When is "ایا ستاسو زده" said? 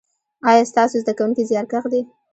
0.49-1.13